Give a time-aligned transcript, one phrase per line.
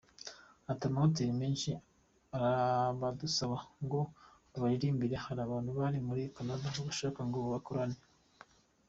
[0.71, 1.71] Ati “Amahoteri menshi
[2.35, 3.99] arabadusaba ngo
[4.51, 7.99] babaririmbire, hari abantu bari muri Canada babashaka ngo bakorane.